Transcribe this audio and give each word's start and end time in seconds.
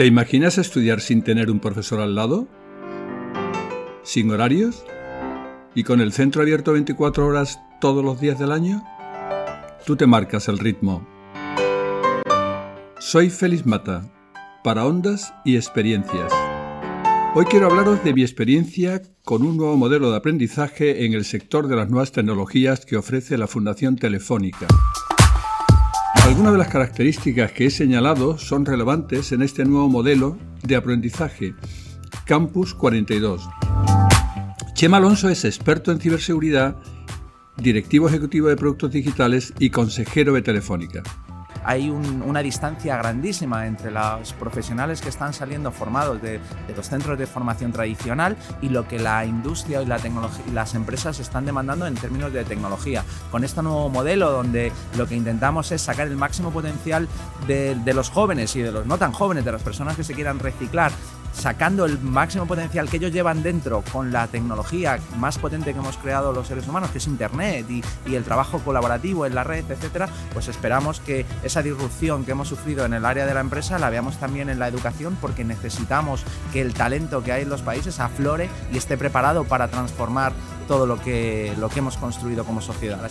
¿Te 0.00 0.06
imaginas 0.06 0.56
estudiar 0.56 1.02
sin 1.02 1.20
tener 1.20 1.50
un 1.50 1.60
profesor 1.60 2.00
al 2.00 2.14
lado? 2.14 2.48
¿Sin 4.02 4.30
horarios? 4.30 4.82
¿Y 5.74 5.84
con 5.84 6.00
el 6.00 6.14
centro 6.14 6.40
abierto 6.40 6.72
24 6.72 7.26
horas 7.26 7.60
todos 7.82 8.02
los 8.02 8.18
días 8.18 8.38
del 8.38 8.50
año? 8.50 8.82
Tú 9.84 9.96
te 9.96 10.06
marcas 10.06 10.48
el 10.48 10.56
ritmo. 10.56 11.06
Soy 12.98 13.28
Félix 13.28 13.66
Mata, 13.66 14.10
para 14.64 14.86
ondas 14.86 15.34
y 15.44 15.56
experiencias. 15.56 16.32
Hoy 17.34 17.44
quiero 17.44 17.66
hablaros 17.66 18.02
de 18.02 18.14
mi 18.14 18.22
experiencia 18.22 19.02
con 19.22 19.42
un 19.42 19.58
nuevo 19.58 19.76
modelo 19.76 20.10
de 20.12 20.16
aprendizaje 20.16 21.04
en 21.04 21.12
el 21.12 21.26
sector 21.26 21.68
de 21.68 21.76
las 21.76 21.90
nuevas 21.90 22.10
tecnologías 22.10 22.86
que 22.86 22.96
ofrece 22.96 23.36
la 23.36 23.48
Fundación 23.48 23.96
Telefónica. 23.96 24.66
Algunas 26.30 26.52
de 26.52 26.58
las 26.58 26.68
características 26.68 27.50
que 27.50 27.66
he 27.66 27.70
señalado 27.70 28.38
son 28.38 28.64
relevantes 28.64 29.32
en 29.32 29.42
este 29.42 29.64
nuevo 29.64 29.88
modelo 29.88 30.38
de 30.62 30.76
aprendizaje, 30.76 31.56
Campus 32.24 32.72
42. 32.72 33.48
Chema 34.74 34.98
Alonso 34.98 35.28
es 35.28 35.44
experto 35.44 35.90
en 35.90 35.98
ciberseguridad, 35.98 36.76
directivo 37.56 38.08
ejecutivo 38.08 38.46
de 38.46 38.54
productos 38.54 38.92
digitales 38.92 39.52
y 39.58 39.70
consejero 39.70 40.34
de 40.34 40.42
Telefónica 40.42 41.02
hay 41.70 41.88
una 41.88 42.42
distancia 42.42 42.96
grandísima 42.96 43.64
entre 43.68 43.92
los 43.92 44.32
profesionales 44.32 45.00
que 45.00 45.08
están 45.08 45.32
saliendo 45.32 45.70
formados 45.70 46.20
de, 46.20 46.40
los 46.74 46.88
centros 46.88 47.16
de 47.16 47.28
formación 47.28 47.70
tradicional 47.70 48.36
y 48.60 48.70
lo 48.70 48.88
que 48.88 48.98
la 48.98 49.24
industria 49.24 49.80
y, 49.80 49.86
la 49.86 50.00
y 50.00 50.50
las 50.50 50.74
empresas 50.74 51.20
están 51.20 51.46
demandando 51.46 51.86
en 51.86 51.94
términos 51.94 52.32
de 52.32 52.42
tecnología. 52.42 53.04
Con 53.30 53.44
este 53.44 53.62
nuevo 53.62 53.88
modelo 53.88 54.32
donde 54.32 54.72
lo 54.98 55.06
que 55.06 55.14
intentamos 55.14 55.70
es 55.70 55.80
sacar 55.80 56.08
el 56.08 56.16
máximo 56.16 56.50
potencial 56.50 57.06
de 57.46 57.94
los 57.94 58.10
jóvenes 58.10 58.56
y 58.56 58.62
de 58.62 58.72
los 58.72 58.84
no 58.86 58.98
tan 58.98 59.12
jóvenes, 59.12 59.44
de 59.44 59.52
las 59.52 59.62
personas 59.62 59.96
que 59.96 60.02
se 60.02 60.14
quieran 60.14 60.40
reciclar 60.40 60.90
sacando 61.32 61.84
el 61.84 62.00
máximo 62.00 62.46
potencial 62.46 62.88
que 62.88 62.96
ellos 62.96 63.12
llevan 63.12 63.42
dentro 63.42 63.82
con 63.92 64.12
la 64.12 64.26
tecnología 64.26 64.98
más 65.18 65.38
potente 65.38 65.72
que 65.72 65.78
hemos 65.78 65.96
creado 65.96 66.32
los 66.32 66.48
seres 66.48 66.66
humanos, 66.68 66.90
que 66.90 66.98
es 66.98 67.06
Internet 67.06 67.66
y, 67.70 67.82
el 68.14 68.24
trabajo 68.24 68.58
colaborativo 68.58 69.24
en 69.24 69.34
la 69.34 69.44
red, 69.44 69.64
etcétera, 69.70 70.08
pues 70.32 70.48
esperamos 70.48 71.00
que 71.00 71.24
esa 71.44 71.62
disrupción 71.62 72.24
que 72.24 72.32
hemos 72.32 72.48
sufrido 72.48 72.84
en 72.84 72.92
el 72.92 73.04
área 73.04 73.24
de 73.24 73.32
la 73.32 73.40
empresa 73.40 73.78
la 73.78 73.88
veamos 73.88 74.18
también 74.18 74.50
en 74.50 74.58
la 74.58 74.68
educación, 74.68 75.16
porque 75.20 75.44
necesitamos 75.44 76.24
que 76.52 76.60
el 76.60 76.74
talento 76.74 77.22
que 77.22 77.32
hay 77.32 77.42
en 77.42 77.48
los 77.48 77.62
países 77.62 78.00
aflore 78.00 78.48
y 78.72 78.78
esté 78.78 78.98
preparado 78.98 79.44
para 79.44 79.68
transformar 79.68 80.32
todo 80.66 80.86
lo 80.86 81.00
que, 81.00 81.52
lo 81.58 81.68
que 81.68 81.78
hemos 81.78 81.96
construido 81.96 82.44
como 82.44 82.60
sociedad. 82.60 83.10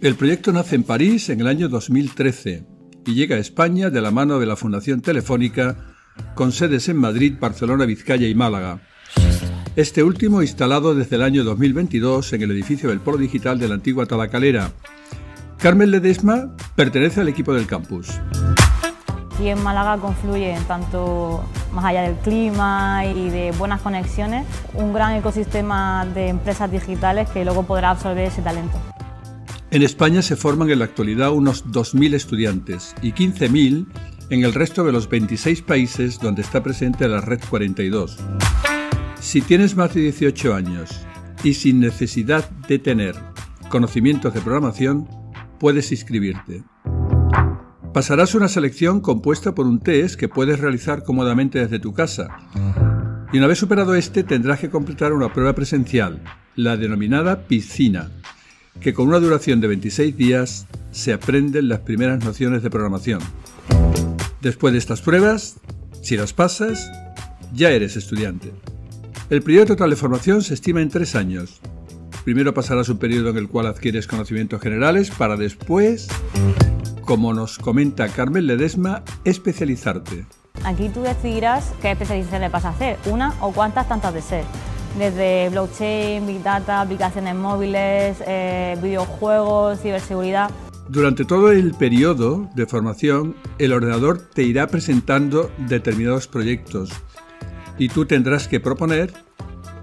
El 0.00 0.14
proyecto 0.16 0.52
nace 0.52 0.76
en 0.76 0.84
París 0.84 1.28
en 1.28 1.40
el 1.40 1.46
año 1.46 1.68
2013 1.68 2.64
y 3.04 3.14
llega 3.14 3.36
a 3.36 3.38
España 3.38 3.90
de 3.90 4.00
la 4.00 4.10
mano 4.10 4.38
de 4.38 4.46
la 4.46 4.56
Fundación 4.56 5.00
Telefónica 5.00 5.97
con 6.34 6.52
sedes 6.52 6.88
en 6.88 6.96
Madrid, 6.96 7.34
Barcelona, 7.40 7.84
Vizcaya 7.84 8.26
y 8.28 8.34
Málaga. 8.34 8.80
Este 9.76 10.02
último 10.02 10.42
instalado 10.42 10.94
desde 10.94 11.16
el 11.16 11.22
año 11.22 11.44
2022 11.44 12.32
en 12.32 12.42
el 12.42 12.50
edificio 12.50 12.88
del 12.88 13.00
Polo 13.00 13.18
Digital 13.18 13.58
de 13.58 13.68
la 13.68 13.74
antigua 13.74 14.06
Tabacalera. 14.06 14.72
Carmen 15.58 15.90
Ledesma 15.90 16.56
pertenece 16.74 17.20
al 17.20 17.28
equipo 17.28 17.52
del 17.52 17.66
campus. 17.66 18.08
Aquí 19.34 19.48
en 19.48 19.62
Málaga 19.62 20.00
confluye 20.00 20.58
tanto 20.66 21.44
más 21.72 21.84
allá 21.84 22.02
del 22.02 22.16
clima 22.16 23.04
y 23.06 23.30
de 23.30 23.52
buenas 23.52 23.80
conexiones, 23.80 24.46
un 24.74 24.92
gran 24.92 25.14
ecosistema 25.14 26.06
de 26.12 26.28
empresas 26.28 26.72
digitales 26.72 27.28
que 27.30 27.44
luego 27.44 27.62
podrá 27.64 27.90
absorber 27.90 28.26
ese 28.26 28.42
talento. 28.42 28.76
En 29.70 29.82
España 29.82 30.22
se 30.22 30.34
forman 30.34 30.70
en 30.70 30.78
la 30.78 30.86
actualidad 30.86 31.30
unos 31.30 31.66
2.000 31.66 32.14
estudiantes 32.14 32.94
y 33.02 33.12
15.000 33.12 33.86
en 34.30 34.44
el 34.44 34.52
resto 34.52 34.84
de 34.84 34.92
los 34.92 35.08
26 35.08 35.62
países 35.62 36.18
donde 36.18 36.42
está 36.42 36.62
presente 36.62 37.08
la 37.08 37.20
Red 37.20 37.40
42. 37.48 38.18
Si 39.20 39.40
tienes 39.40 39.76
más 39.76 39.94
de 39.94 40.02
18 40.02 40.54
años 40.54 41.00
y 41.42 41.54
sin 41.54 41.80
necesidad 41.80 42.48
de 42.68 42.78
tener 42.78 43.14
conocimientos 43.68 44.34
de 44.34 44.40
programación, 44.40 45.08
puedes 45.58 45.90
inscribirte. 45.92 46.62
Pasarás 47.92 48.34
una 48.34 48.48
selección 48.48 49.00
compuesta 49.00 49.54
por 49.54 49.66
un 49.66 49.80
test 49.80 50.18
que 50.18 50.28
puedes 50.28 50.60
realizar 50.60 51.04
cómodamente 51.04 51.58
desde 51.58 51.78
tu 51.78 51.92
casa. 51.94 52.28
Y 53.32 53.38
una 53.38 53.46
vez 53.46 53.58
superado 53.58 53.94
este, 53.94 54.24
tendrás 54.24 54.60
que 54.60 54.70
completar 54.70 55.12
una 55.12 55.32
prueba 55.32 55.54
presencial, 55.54 56.22
la 56.54 56.76
denominada 56.76 57.46
piscina, 57.46 58.10
que 58.80 58.94
con 58.94 59.08
una 59.08 59.18
duración 59.18 59.60
de 59.60 59.68
26 59.68 60.16
días 60.16 60.66
se 60.90 61.12
aprenden 61.12 61.68
las 61.68 61.80
primeras 61.80 62.24
nociones 62.24 62.62
de 62.62 62.70
programación. 62.70 63.20
Después 64.40 64.72
de 64.72 64.78
estas 64.78 65.00
pruebas, 65.00 65.56
si 66.00 66.16
las 66.16 66.32
pasas, 66.32 66.90
ya 67.52 67.70
eres 67.70 67.96
estudiante. 67.96 68.52
El 69.30 69.42
periodo 69.42 69.66
total 69.66 69.90
de 69.90 69.96
formación 69.96 70.42
se 70.42 70.54
estima 70.54 70.80
en 70.80 70.90
tres 70.90 71.16
años. 71.16 71.60
Primero 72.24 72.54
pasarás 72.54 72.88
un 72.88 72.98
periodo 72.98 73.30
en 73.30 73.36
el 73.36 73.48
cual 73.48 73.66
adquieres 73.66 74.06
conocimientos 74.06 74.60
generales 74.60 75.10
para 75.10 75.36
después, 75.36 76.08
como 77.04 77.34
nos 77.34 77.58
comenta 77.58 78.08
Carmen 78.08 78.46
Ledesma, 78.46 79.02
especializarte. 79.24 80.24
Aquí 80.64 80.88
tú 80.88 81.02
decidirás 81.02 81.72
qué 81.82 81.92
especialización 81.92 82.42
le 82.42 82.48
vas 82.48 82.64
a 82.64 82.70
hacer, 82.70 82.96
una 83.06 83.34
o 83.40 83.52
cuántas 83.52 83.88
tantas 83.88 84.14
de 84.14 84.22
ser. 84.22 84.44
Desde 84.98 85.48
blockchain, 85.50 86.26
big 86.26 86.42
data, 86.42 86.80
aplicaciones 86.80 87.34
móviles, 87.34 88.18
eh, 88.26 88.76
videojuegos, 88.80 89.80
ciberseguridad. 89.80 90.50
Durante 90.88 91.26
todo 91.26 91.52
el 91.52 91.74
periodo 91.74 92.48
de 92.54 92.64
formación, 92.64 93.36
el 93.58 93.74
ordenador 93.74 94.18
te 94.18 94.42
irá 94.44 94.68
presentando 94.68 95.52
determinados 95.68 96.26
proyectos 96.26 96.90
y 97.76 97.90
tú 97.90 98.06
tendrás 98.06 98.48
que 98.48 98.58
proponer 98.58 99.12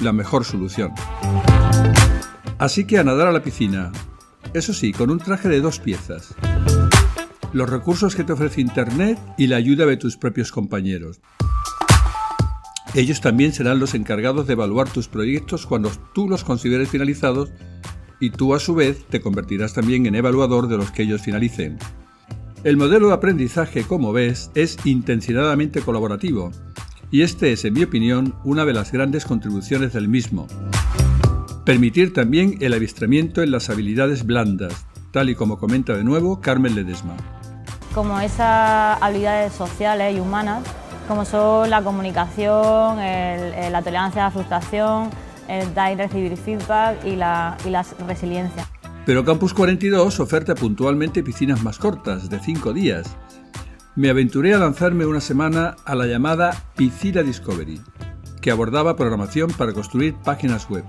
la 0.00 0.12
mejor 0.12 0.44
solución. 0.44 0.90
Así 2.58 2.84
que 2.84 2.98
a 2.98 3.04
nadar 3.04 3.28
a 3.28 3.32
la 3.32 3.44
piscina, 3.44 3.92
eso 4.54 4.72
sí, 4.72 4.92
con 4.92 5.10
un 5.10 5.18
traje 5.18 5.48
de 5.48 5.60
dos 5.60 5.78
piezas. 5.78 6.34
Los 7.52 7.70
recursos 7.70 8.16
que 8.16 8.24
te 8.24 8.32
ofrece 8.32 8.60
Internet 8.60 9.20
y 9.38 9.46
la 9.46 9.56
ayuda 9.56 9.86
de 9.86 9.98
tus 9.98 10.16
propios 10.16 10.50
compañeros. 10.50 11.20
Ellos 12.94 13.20
también 13.20 13.52
serán 13.52 13.78
los 13.78 13.94
encargados 13.94 14.48
de 14.48 14.54
evaluar 14.54 14.88
tus 14.88 15.06
proyectos 15.06 15.64
cuando 15.64 15.92
tú 16.12 16.28
los 16.28 16.42
consideres 16.42 16.88
finalizados 16.88 17.50
y 18.20 18.30
tú 18.30 18.54
a 18.54 18.60
su 18.60 18.74
vez 18.74 19.04
te 19.08 19.20
convertirás 19.20 19.74
también 19.74 20.06
en 20.06 20.14
evaluador 20.14 20.68
de 20.68 20.76
los 20.76 20.90
que 20.90 21.02
ellos 21.02 21.22
finalicen. 21.22 21.78
El 22.64 22.76
modelo 22.76 23.08
de 23.08 23.14
aprendizaje, 23.14 23.84
como 23.84 24.12
ves, 24.12 24.50
es 24.54 24.78
intencionadamente 24.84 25.80
colaborativo, 25.80 26.50
y 27.10 27.22
este 27.22 27.52
es, 27.52 27.64
en 27.64 27.74
mi 27.74 27.84
opinión, 27.84 28.34
una 28.44 28.64
de 28.64 28.74
las 28.74 28.92
grandes 28.92 29.24
contribuciones 29.24 29.92
del 29.92 30.08
mismo. 30.08 30.46
Permitir 31.64 32.12
también 32.12 32.56
el 32.60 32.74
avistamiento 32.74 33.42
en 33.42 33.50
las 33.50 33.70
habilidades 33.70 34.26
blandas, 34.26 34.86
tal 35.12 35.30
y 35.30 35.34
como 35.34 35.58
comenta 35.58 35.94
de 35.94 36.04
nuevo 36.04 36.40
Carmen 36.40 36.74
Ledesma. 36.74 37.16
Como 37.94 38.20
esas 38.20 39.00
habilidades 39.00 39.52
sociales 39.52 40.16
y 40.16 40.20
humanas, 40.20 40.64
como 41.06 41.24
son 41.24 41.70
la 41.70 41.82
comunicación, 41.82 42.98
la 42.98 43.82
tolerancia 43.82 44.22
a 44.22 44.24
la 44.26 44.30
frustración, 44.30 45.10
el 45.48 45.74
dar 45.74 45.92
y 45.92 45.96
recibir 45.96 46.36
feedback 46.36 47.04
y 47.04 47.16
la, 47.16 47.56
y 47.64 47.70
la 47.70 47.84
resiliencia. 48.06 48.68
Pero 49.06 49.24
Campus 49.24 49.54
42 49.54 50.20
oferta 50.20 50.54
puntualmente 50.54 51.22
piscinas 51.22 51.62
más 51.62 51.78
cortas, 51.78 52.28
de 52.28 52.38
5 52.38 52.72
días. 52.72 53.16
Me 53.96 54.10
aventuré 54.10 54.54
a 54.54 54.58
lanzarme 54.58 55.06
una 55.06 55.20
semana 55.20 55.76
a 55.84 55.94
la 55.94 56.06
llamada 56.06 56.64
Piscina 56.76 57.22
Discovery, 57.22 57.80
que 58.40 58.50
abordaba 58.50 58.96
programación 58.96 59.50
para 59.50 59.72
construir 59.72 60.14
páginas 60.14 60.68
web. 60.68 60.84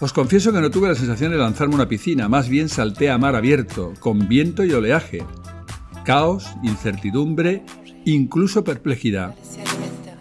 Os 0.00 0.12
confieso 0.12 0.52
que 0.52 0.60
no 0.60 0.70
tuve 0.70 0.88
la 0.88 0.94
sensación 0.94 1.32
de 1.32 1.38
lanzarme 1.38 1.74
una 1.74 1.88
piscina, 1.88 2.28
más 2.28 2.48
bien 2.48 2.68
salté 2.68 3.10
a 3.10 3.18
mar 3.18 3.36
abierto, 3.36 3.92
con 4.00 4.28
viento 4.28 4.64
y 4.64 4.72
oleaje. 4.72 5.24
Caos, 6.04 6.46
incertidumbre, 6.62 7.64
incluso 8.04 8.64
perplejidad. 8.64 9.34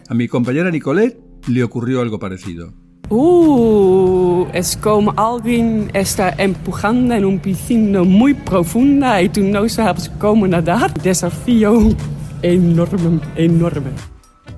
A 0.10 0.14
mi 0.14 0.28
compañera 0.28 0.72
Nicolette 0.72 1.20
le 1.48 1.64
ocurrió 1.64 2.02
algo 2.02 2.20
parecido. 2.20 2.74
Uh, 3.10 4.48
es 4.54 4.78
como 4.78 5.14
alguien 5.18 5.92
está 5.94 6.30
empujando 6.38 7.14
en 7.14 7.26
una 7.26 7.42
piscina 7.42 8.02
muy 8.04 8.34
profunda 8.34 9.22
y 9.22 9.30
tú 9.30 9.42
no 9.42 9.68
sabes 9.68 10.10
cómo 10.20 10.48
nadar. 10.48 10.94
Desafío 10.94 11.96
enorme, 12.42 13.20
enorme. 13.36 13.92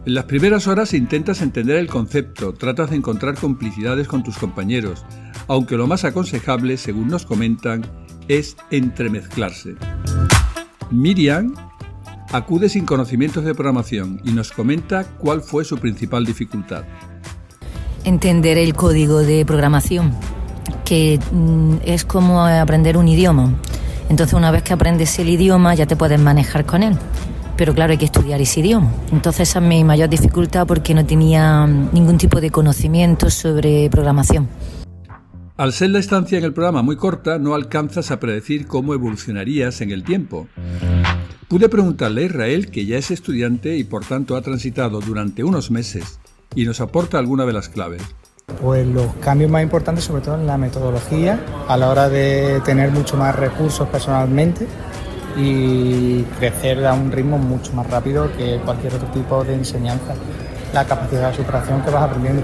En 0.06 0.14
las 0.14 0.26
primeras 0.26 0.68
horas 0.68 0.94
intentas 0.94 1.42
entender 1.42 1.78
el 1.78 1.88
concepto, 1.88 2.54
tratas 2.54 2.92
de 2.92 2.98
encontrar 2.98 3.36
complicidades 3.36 4.08
con 4.08 4.24
tus 4.24 4.38
compañeros, 4.38 5.04
aunque 5.48 5.78
lo 5.78 5.88
más 5.88 6.06
aconsejable, 6.06 6.78
según 6.78 7.08
nos 7.08 7.26
comentan, 7.26 7.84
es 8.28 8.56
entremezclarse. 8.70 9.76
Miriam 10.92 11.56
acude 12.32 12.70
sin 12.70 12.86
conocimientos 12.86 13.44
de 13.44 13.56
programación 13.56 14.22
y 14.24 14.32
nos 14.32 14.52
comenta 14.52 15.04
cuál 15.04 15.42
fue 15.42 15.66
su 15.66 15.78
principal 15.80 16.26
dificultad 16.26 16.86
entender 18.06 18.58
el 18.58 18.74
código 18.74 19.20
de 19.20 19.46
programación, 19.46 20.14
que 20.86 21.20
mm, 21.32 21.78
es 21.86 22.06
como 22.06 22.46
aprender 22.46 22.98
un 22.98 23.08
idioma. 23.08 23.54
Entonces 24.10 24.34
una 24.36 24.52
vez 24.52 24.64
que 24.64 24.74
aprendes 24.74 25.18
el 25.20 25.30
idioma 25.30 25.76
ya 25.76 25.86
te 25.86 25.96
puedes 25.96 26.20
manejar 26.20 26.66
con 26.66 26.84
él. 26.84 26.98
pero 27.58 27.74
claro, 27.74 27.92
hay 27.92 27.98
que 27.98 28.06
estudiar 28.06 28.42
ese 28.42 28.60
idioma. 28.60 28.92
Entonces 29.12 29.50
esa 29.50 29.60
es 29.60 29.66
mi 29.66 29.84
mayor 29.84 30.10
dificultad 30.10 30.68
porque 30.68 30.94
no 30.94 31.06
tenía 31.06 31.66
ningún 31.66 32.18
tipo 32.18 32.42
de 32.42 32.52
conocimiento 32.52 33.30
sobre 33.30 33.90
programación. 33.90 34.50
Al 35.58 35.72
ser 35.72 35.92
la 35.92 36.00
estancia 36.00 36.38
en 36.38 36.44
el 36.44 36.52
programa 36.52 36.82
muy 36.82 36.98
corta, 36.98 37.40
no 37.40 37.56
alcanzas 37.56 38.12
a 38.12 38.20
predecir 38.20 38.68
cómo 38.68 38.94
evolucionarías 38.94 39.80
en 39.80 39.92
el 39.92 40.04
tiempo. 40.04 40.50
Pude 41.48 41.70
preguntarle 41.70 42.24
a 42.24 42.26
Israel, 42.26 42.72
que 42.72 42.86
ya 42.86 42.98
es 42.98 43.10
estudiante 43.10 43.78
y 43.78 43.86
por 43.86 44.04
tanto 44.04 44.36
ha 44.36 44.42
transitado 44.42 45.00
durante 45.00 45.46
unos 45.46 45.72
meses, 45.72 46.20
y 46.56 46.66
nos 46.66 46.82
aporta 46.82 47.20
alguna 47.20 47.46
de 47.46 47.54
las 47.54 47.70
claves. 47.70 48.02
Pues 48.62 48.88
los 48.88 49.14
cambios 49.16 49.52
más 49.52 49.64
importantes, 49.64 50.06
sobre 50.06 50.22
todo 50.22 50.36
en 50.36 50.48
la 50.48 50.58
metodología, 50.58 51.40
a 51.68 51.78
la 51.78 51.90
hora 51.90 52.10
de 52.10 52.62
tener 52.64 52.92
mucho 52.92 53.18
más 53.18 53.36
recursos 53.36 53.88
personalmente 53.90 54.68
y 55.38 56.22
crecer 56.40 56.86
a 56.86 56.94
un 56.94 57.12
ritmo 57.12 57.38
mucho 57.38 57.74
más 57.74 57.90
rápido 57.90 58.32
que 58.38 58.60
cualquier 58.64 58.96
otro 58.96 59.08
tipo 59.10 59.44
de 59.44 59.56
enseñanza. 59.56 60.16
La 60.74 60.86
capacidad 60.86 61.32
de 61.32 61.38
superación 61.38 61.82
que 61.82 61.92
vas 61.92 62.04
aprendiendo. 62.04 62.42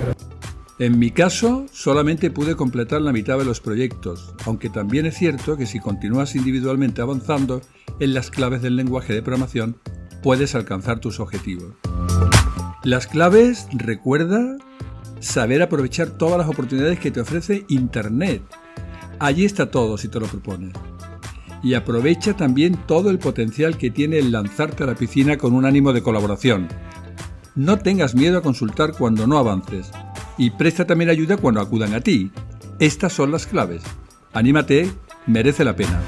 En 0.79 0.97
mi 0.97 1.11
caso, 1.11 1.67
solamente 1.71 2.31
pude 2.31 2.55
completar 2.55 3.01
la 3.01 3.13
mitad 3.13 3.37
de 3.37 3.45
los 3.45 3.61
proyectos, 3.61 4.33
aunque 4.45 4.69
también 4.69 5.05
es 5.05 5.15
cierto 5.15 5.55
que 5.55 5.67
si 5.67 5.79
continúas 5.79 6.35
individualmente 6.35 7.01
avanzando 7.01 7.61
en 7.99 8.15
las 8.15 8.31
claves 8.31 8.63
del 8.63 8.75
lenguaje 8.75 9.13
de 9.13 9.21
programación, 9.21 9.77
puedes 10.23 10.55
alcanzar 10.55 10.99
tus 10.99 11.19
objetivos. 11.19 11.73
Las 12.83 13.05
claves, 13.05 13.67
recuerda, 13.71 14.57
saber 15.19 15.61
aprovechar 15.61 16.09
todas 16.09 16.39
las 16.39 16.49
oportunidades 16.49 16.99
que 16.99 17.11
te 17.11 17.21
ofrece 17.21 17.63
Internet. 17.69 18.41
Allí 19.19 19.45
está 19.45 19.69
todo 19.69 19.99
si 19.99 20.07
te 20.07 20.19
lo 20.19 20.25
propones. 20.25 20.73
Y 21.61 21.75
aprovecha 21.75 22.35
también 22.35 22.75
todo 22.87 23.11
el 23.11 23.19
potencial 23.19 23.77
que 23.77 23.91
tiene 23.91 24.17
el 24.17 24.31
lanzarte 24.31 24.83
a 24.83 24.87
la 24.87 24.95
piscina 24.95 25.37
con 25.37 25.53
un 25.53 25.65
ánimo 25.65 25.93
de 25.93 26.01
colaboración. 26.01 26.69
No 27.53 27.77
tengas 27.77 28.15
miedo 28.15 28.39
a 28.39 28.41
consultar 28.41 28.93
cuando 28.93 29.27
no 29.27 29.37
avances 29.37 29.91
y 30.39 30.49
presta 30.49 30.87
también 30.87 31.11
ayuda 31.11 31.37
cuando 31.37 31.61
acudan 31.61 31.93
a 31.93 32.01
ti. 32.01 32.31
Estas 32.79 33.13
son 33.13 33.31
las 33.31 33.45
claves. 33.45 33.83
Anímate, 34.33 34.89
merece 35.27 35.63
la 35.63 35.75
pena. 35.75 36.01